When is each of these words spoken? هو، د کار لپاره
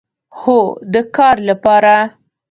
هو، 0.39 0.59
د 0.93 0.95
کار 1.15 1.35
لپاره 1.49 1.95